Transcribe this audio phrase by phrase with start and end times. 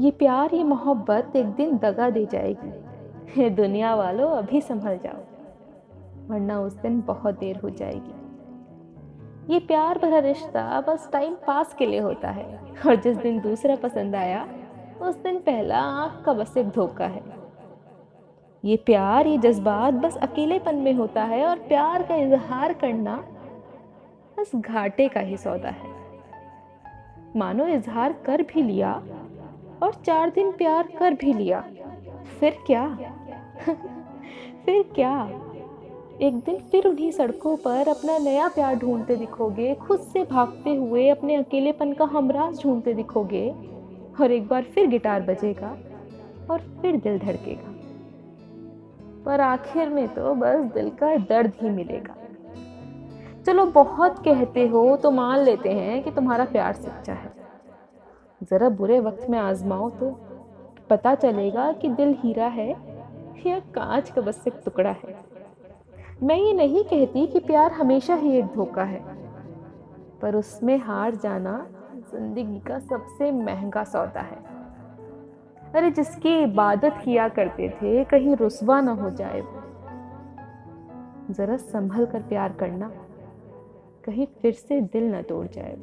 [0.00, 5.20] ये प्यार, ये मोहब्बत एक दिन दगा दे जाएगी। ये दुनिया वालों, अभी संभल जाओ,
[6.28, 11.86] वरना उस दिन बहुत देर हो जाएगी। ये प्यार भरा रिश्ता बस टाइम पास के
[11.86, 12.46] लिए होता है,
[12.86, 14.46] और जिस दिन दूसरा पसंद आया,
[15.02, 17.22] उस दिन पहला आँख का बस एक धोखा है।
[18.64, 23.16] ये प्यार, ये जज्बात बस अकेलेपन में होता है, और प्यार का इजहार करना
[24.38, 25.98] बस घाटे का ही सौदा है।
[27.36, 29.02] मानो इजहार कर भी लिया
[29.82, 31.64] और चार दिन प्यार कर भी लिया।
[32.40, 32.98] फिर क्या?
[34.64, 35.30] फिर क्या?
[36.20, 41.08] एक दिन फिर उन्हीं सड़कों पर अपना नया प्यार ढूंढते दिखोगे, खुद से भागते हुए
[41.08, 43.50] अपने अकेलेपन का हमराज ढूंढते दिखोगे,
[44.20, 45.76] और एक बार फिर गिटार बजेगा
[46.50, 47.74] और फिर दिल धड़केगा।
[49.24, 52.16] पर आखिर में तो बस दिल का दर्द ही मिलेगा।
[53.46, 57.32] चलो, बहुत कहते हो तो मान लेते हैं कि तुम्हारा प्यार सच्चा है।
[58.40, 60.10] ज़रा बुरे वक्त में आजमाओ तो
[60.90, 62.70] पता चलेगा कि दिल हीरा है
[63.46, 65.14] या कांच का बस एक टुकड़ा है।
[66.22, 69.00] मैं ये नहीं कहती कि प्यार हमेशा ही एक धोखा है,
[70.22, 71.54] पर उसमें हार जाना
[72.12, 74.38] ज़िंदगी का सबसे महँगा सौदा है।
[75.74, 79.42] अरे जिसकी इबादत किया करते थे, कहीं रुसवा ना हो जाए।
[81.30, 82.90] ज़रा संभल कर प्यार करना,
[84.04, 85.76] कहीं फिर से दिल ना तोड़ जाए।